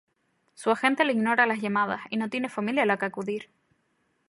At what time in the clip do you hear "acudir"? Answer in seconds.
3.05-3.51